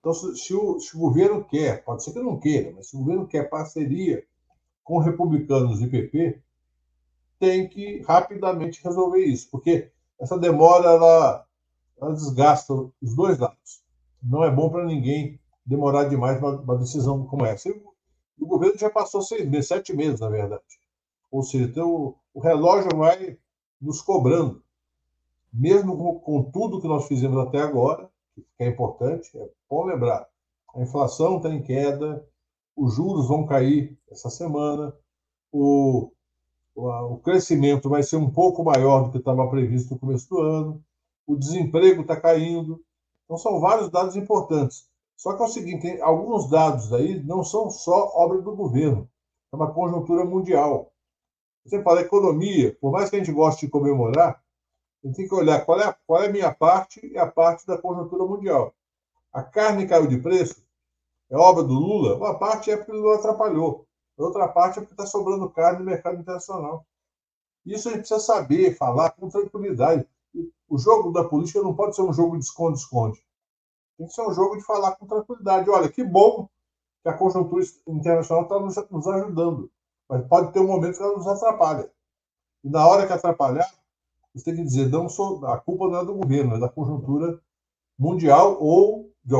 [0.00, 2.96] Então, se, se, o, se, o, governo quer, pode ser que não queira, mas se
[2.96, 4.24] o governo quer parceria
[4.82, 6.40] com republicanos e PP,
[7.38, 11.46] tem que rapidamente resolver isso, porque essa demora ela,
[12.00, 13.82] ela desgasta os dois lados.
[14.22, 17.68] Não é bom para ninguém demorar demais uma, uma, decisão como essa.
[17.68, 17.72] E
[18.38, 20.62] o, governo já passou seis meses, sete meses, na verdade.
[21.30, 23.38] Ou seja, então, o, relógio vai
[23.80, 24.62] nos cobrando
[25.52, 30.26] mesmo com, com tudo que nós fizemos até agora, que é importante, é bom lembrar,
[30.74, 32.24] a inflação está em queda,
[32.76, 34.94] os juros vão cair essa semana,
[35.52, 36.12] o,
[36.74, 40.84] o crescimento vai ser um pouco maior do que estava previsto no começo do ano,
[41.26, 42.82] o desemprego está caindo.
[43.30, 44.90] Então, são vários dados importantes.
[45.16, 49.08] Só que é o seguinte: alguns dados aí não são só obra do governo,
[49.52, 50.92] é uma conjuntura mundial.
[51.64, 54.42] Você fala economia, por mais que a gente goste de comemorar,
[55.04, 57.64] a gente tem que olhar qual é, qual é a minha parte e a parte
[57.64, 58.74] da conjuntura mundial.
[59.32, 60.66] A carne caiu de preço,
[61.30, 62.16] é obra do Lula?
[62.16, 63.86] Uma parte é porque o Lula atrapalhou,
[64.18, 66.84] outra parte é porque está sobrando carne no mercado internacional.
[67.64, 70.04] Isso a gente precisa saber, falar com tranquilidade.
[70.68, 73.20] O jogo da política não pode ser um jogo de esconde-esconde.
[73.98, 75.68] Tem que ser um jogo de falar com tranquilidade.
[75.68, 76.48] Olha, que bom
[77.02, 79.70] que a conjuntura internacional está nos, nos ajudando,
[80.08, 81.90] mas pode ter um momento que ela nos atrapalha.
[82.62, 83.68] E na hora que atrapalhar,
[84.34, 87.40] você tem que dizer, não sou, a culpa não é do governo, é da conjuntura
[87.98, 89.34] mundial ou, de,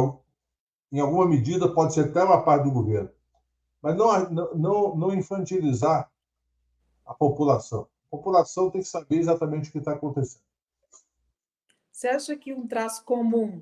[0.92, 3.11] em alguma medida, pode ser até uma parte do governo.
[3.81, 6.11] Mas não, não, não infantilizar
[7.07, 7.87] a população.
[8.07, 10.50] A população tem que saber exatamente o que está acontecendo.
[12.01, 13.61] Você acha que um traço comum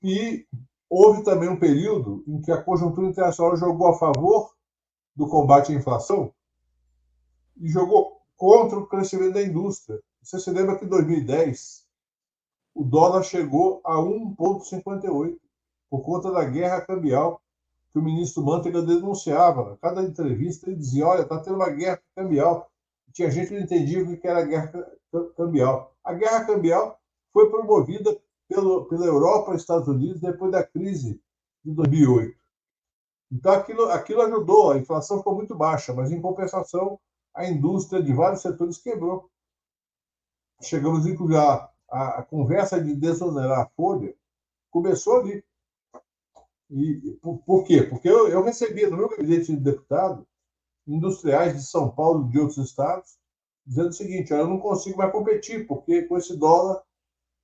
[0.02, 0.44] E
[0.90, 4.52] houve também um período em que a conjuntura internacional jogou a favor
[5.14, 6.34] do combate à inflação
[7.56, 10.00] e jogou contra o crescimento da indústria.
[10.22, 11.83] Você se lembra que em 2010
[12.74, 15.38] o dólar chegou a 1,58
[15.90, 17.40] por conta da guerra cambial
[17.90, 19.78] que o ministro Manteiga denunciava.
[19.80, 22.70] Cada entrevista ele dizia: olha, está tendo uma guerra cambial
[23.14, 24.72] tinha gente que não entendia o que era guerra
[25.36, 25.96] cambial.
[26.02, 27.00] A guerra cambial
[27.32, 31.22] foi promovida pelo, pela Europa e Estados Unidos depois da crise
[31.64, 32.36] de 2008.
[33.30, 37.00] Então, aquilo, aquilo ajudou, a inflação ficou muito baixa, mas, em compensação,
[37.32, 39.30] a indústria de vários setores quebrou.
[40.60, 44.14] Chegamos, inclusive, a, a, a conversa de desonerar a folha
[44.70, 45.44] começou ali.
[46.70, 47.82] E por, por quê?
[47.82, 50.26] Porque eu, eu recebia no meu gabinete de deputado
[50.86, 53.16] industriais de São Paulo e de outros estados,
[53.66, 56.82] dizendo o seguinte: eu não consigo mais competir, porque com esse dólar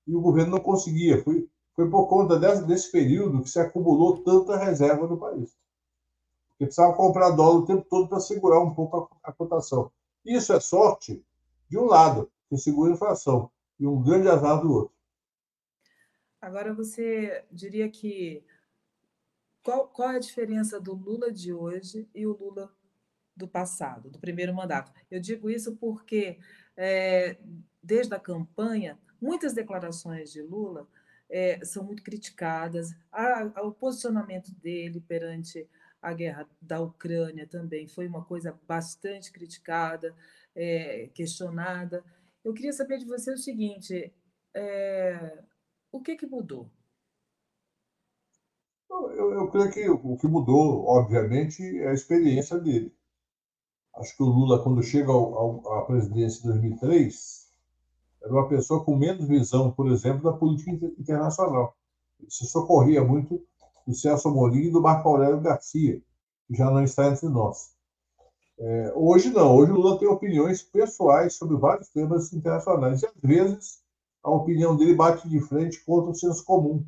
[0.07, 1.23] e o governo não conseguia.
[1.23, 5.57] Foi, foi por conta desse, desse período que se acumulou tanta reserva no país.
[6.51, 9.91] Porque precisava comprar dólar o tempo todo para segurar um pouco a, a cotação.
[10.25, 11.25] Isso é sorte
[11.69, 13.51] de um lado, que segura a inflação,
[13.81, 14.95] e um grande azar do outro.
[16.41, 18.45] Agora, você diria que
[19.63, 22.73] qual, qual é a diferença do Lula de hoje e o Lula
[23.37, 24.93] do passado, do primeiro mandato?
[25.11, 26.39] Eu digo isso porque,
[26.77, 27.39] é,
[27.83, 30.87] desde a campanha, muitas declarações de Lula
[31.29, 32.95] é, são muito criticadas.
[33.13, 35.69] A, a, o posicionamento dele perante
[36.03, 40.15] a guerra da Ucrânia também foi uma coisa bastante criticada,
[40.55, 42.03] é, questionada.
[42.45, 44.13] Eu queria saber de você o seguinte:
[44.55, 45.43] é,
[45.93, 46.71] o que, que mudou?
[48.91, 52.95] Eu, eu, creio que o que mudou, obviamente, é a experiência dele.
[53.95, 57.51] Acho que o Lula, quando chega ao, ao, à presidência em 2003,
[58.23, 61.77] era uma pessoa com menos visão, por exemplo, da política internacional.
[62.19, 63.45] Ele se socorria muito
[63.87, 66.03] do Celso Amorim e do Marco Aurélio Garcia,
[66.47, 67.75] que já não está entre nós.
[68.63, 73.13] É, hoje não, hoje o Lula tem opiniões pessoais sobre vários temas internacionais e às
[73.23, 73.83] vezes
[74.23, 76.85] a opinião dele bate de frente contra o senso comum.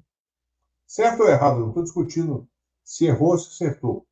[0.86, 2.46] Certo ou errado, não estou discutindo
[2.84, 4.06] se errou ou se acertou.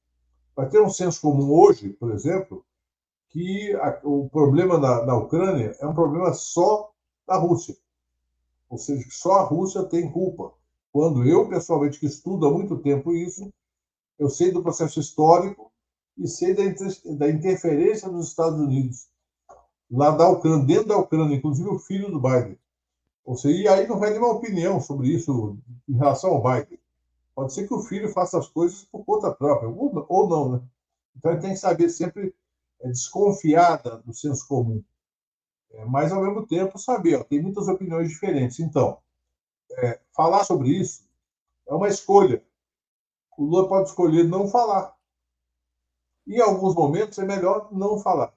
[0.57, 2.65] Vai ter um senso comum hoje, por exemplo,
[3.29, 6.91] que a, o problema na, na Ucrânia é um problema só
[7.27, 7.77] da Rússia.
[8.71, 10.55] Ou seja, que só a Rússia tem culpa.
[10.91, 13.53] Quando eu, pessoalmente, que estudo há muito tempo isso,
[14.19, 15.70] eu sei do processo histórico
[16.21, 16.63] e sei da,
[17.17, 19.09] da interferência dos Estados Unidos
[19.91, 22.57] lá da Ucrânia, dentro da Ucrânia, inclusive o filho do Biden.
[23.25, 25.59] Ou seja, e aí não vai ter uma opinião sobre isso
[25.89, 26.79] em relação ao Biden.
[27.35, 30.63] Pode ser que o filho faça as coisas por conta própria, ou, ou não, né?
[31.17, 32.35] Então ele tem que saber sempre
[32.81, 34.83] é, desconfiar do senso comum.
[35.73, 38.59] É, mas, ao mesmo tempo, saber, ó, tem muitas opiniões diferentes.
[38.61, 38.99] Então,
[39.73, 41.03] é, falar sobre isso
[41.69, 42.43] é uma escolha.
[43.37, 44.95] O Lula pode escolher não falar.
[46.31, 48.33] Em alguns momentos, é melhor não falar.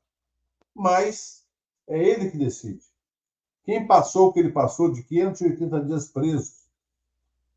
[0.73, 1.45] Mas
[1.87, 2.81] é ele que decide.
[3.63, 6.53] Quem passou o que ele passou de 580 dias preso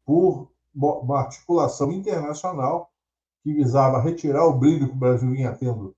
[0.04, 2.92] por uma articulação internacional
[3.42, 5.96] que visava retirar o brilho que o Brasil vinha tendo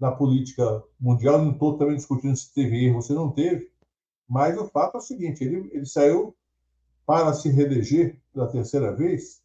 [0.00, 1.38] na política mundial.
[1.38, 3.70] Não estou também discutindo se teve erro ou se não teve,
[4.28, 6.34] mas o fato é o seguinte: ele, ele saiu
[7.06, 9.40] para se reeleger pela terceira vez,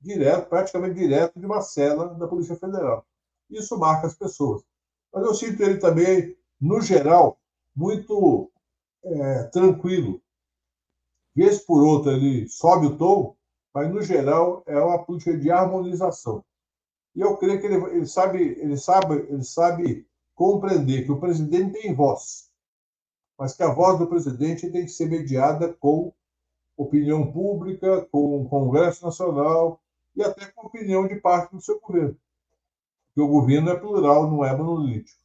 [0.00, 3.06] direto, praticamente direto de uma cela da Polícia Federal.
[3.50, 4.62] Isso marca as pessoas.
[5.12, 7.38] Mas eu sinto ele também, no geral,
[7.74, 8.50] muito
[9.02, 10.22] é, tranquilo.
[11.34, 13.36] Vez por outra ele sobe o tom,
[13.74, 16.44] mas no geral é uma política de harmonização.
[17.14, 21.80] E eu creio que ele, ele, sabe, ele sabe, ele sabe compreender que o presidente
[21.80, 22.50] tem voz,
[23.38, 26.12] mas que a voz do presidente tem que ser mediada com
[26.76, 29.80] opinião pública, com o Congresso Nacional
[30.16, 32.16] e até com opinião de parte do seu governo.
[33.20, 35.20] Porque o governo é plural, não é monolítico.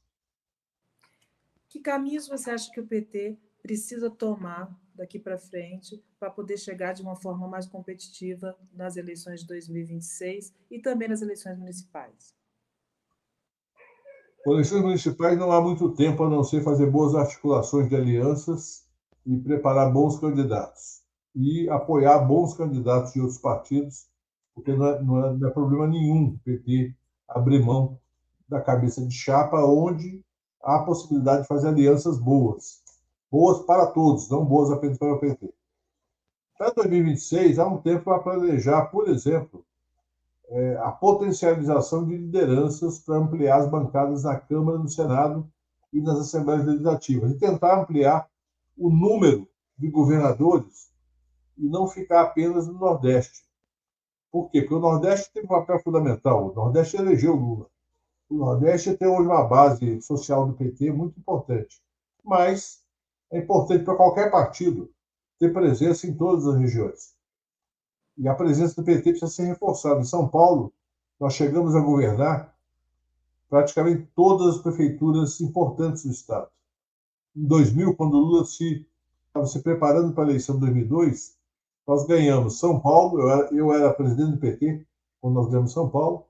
[1.70, 6.91] Que caminhos você acha que o PT precisa tomar daqui para frente para poder chegar
[6.91, 12.34] de uma forma mais competitiva nas eleições de 2026 e também nas eleições municipais?
[14.43, 18.86] Com eleições municipais não há muito tempo a não ser fazer boas articulações de alianças
[19.26, 21.02] e preparar bons candidatos
[21.34, 24.08] e apoiar bons candidatos de outros partidos,
[24.54, 26.93] porque não é, não é, não é problema nenhum o PT
[27.28, 27.99] abrir mão
[28.47, 30.23] da cabeça de chapa onde
[30.63, 32.86] há a possibilidade de fazer alianças boas
[33.36, 35.53] boas para todos, não boas apenas para o PT.
[36.57, 39.65] Para 2026, há um tempo para planejar, por exemplo,
[40.47, 45.45] é, a potencialização de lideranças para ampliar as bancadas na Câmara, no Senado
[45.91, 48.30] e nas Assembleias Legislativas, e tentar ampliar
[48.78, 50.89] o número de governadores
[51.57, 53.45] e não ficar apenas no Nordeste.
[54.36, 54.59] Por quê?
[54.59, 56.49] Porque o Nordeste tem um papel fundamental.
[56.49, 57.67] O Nordeste elegeu Lula.
[58.29, 61.81] O Nordeste tem hoje uma base social do PT muito importante.
[62.21, 62.83] Mas
[63.31, 64.91] é importante para qualquer partido
[65.39, 67.15] ter presença em todas as regiões.
[68.17, 70.01] E a presença do PT precisa ser reforçada.
[70.01, 70.73] Em São Paulo,
[71.17, 72.53] nós chegamos a governar
[73.49, 76.49] praticamente todas as prefeituras importantes do Estado.
[77.33, 78.86] Em 2000, quando o Lula se,
[79.27, 81.34] estava se preparando para a eleição de 2002,
[81.88, 84.86] nós ganhamos São Paulo, eu era, eu era presidente do PT
[85.21, 86.25] quando nós ganhamos São Paulo,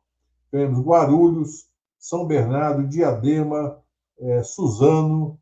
[0.52, 3.78] ganhamos Guarulhos, São Bernardo, Diadema,
[4.18, 5.40] é, Suzano,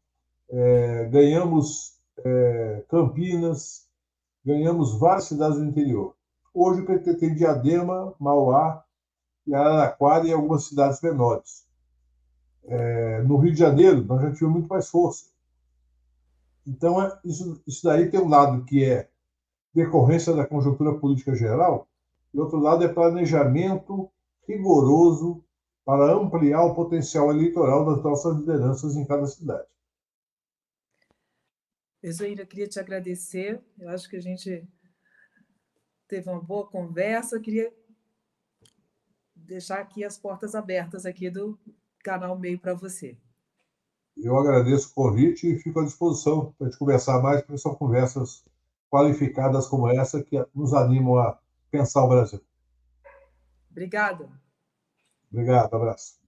[0.50, 3.88] é, ganhamos é, Campinas,
[4.46, 6.16] ganhamos várias cidades do interior.
[6.54, 8.84] Hoje o PT tem Diadema, Mauá
[9.48, 11.66] e Araraquara e algumas cidades menores.
[12.66, 15.26] É, no Rio de Janeiro, nós já tivemos muito mais força.
[16.66, 19.10] Então, é, isso, isso daí tem um lado que é
[19.74, 21.88] decorrência da conjuntura política geral,
[22.34, 24.10] e outro lado é planejamento
[24.48, 25.44] rigoroso
[25.86, 29.68] para ampliar o potencial eleitoral das nossas lideranças em cada cidade.
[32.02, 33.62] Ejaíra, queria te agradecer.
[33.80, 34.68] Eu acho que a gente
[36.08, 37.36] teve uma boa conversa.
[37.38, 37.74] Eu queria
[39.36, 41.58] deixar aqui as portas abertas aqui do
[42.04, 43.18] canal Meio para você.
[44.18, 47.74] Eu agradeço o convite e fico à disposição para a gente conversar mais, porque são
[47.74, 48.44] conversas
[48.94, 51.40] qualificadas como essa que nos animam a
[51.72, 52.40] pensar o Brasil.
[53.72, 54.30] Obrigada.
[55.32, 56.20] Obrigado, abraço.